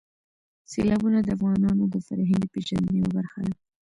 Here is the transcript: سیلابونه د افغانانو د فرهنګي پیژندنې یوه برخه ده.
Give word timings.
سیلابونه 0.71 1.19
د 1.23 1.27
افغانانو 1.37 1.83
د 1.93 1.95
فرهنګي 2.07 2.47
پیژندنې 2.53 2.97
یوه 3.01 3.11
برخه 3.17 3.39
ده. 3.47 3.53